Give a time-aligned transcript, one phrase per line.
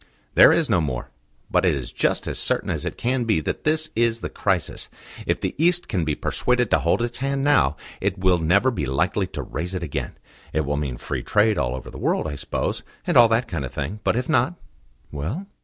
[0.33, 1.11] "There is no more.
[1.51, 4.89] But it is just as certain as it can be that this is the crisis.
[5.27, 8.87] If the East can be persuaded to hold its hand now, it will never be
[8.87, 10.17] likely to raise it again.
[10.53, 13.63] It will mean free trade all over the world, I suppose, and all that kind
[13.63, 13.99] of thing.
[14.03, 14.55] But if not"
[15.11, 15.45] "Well?"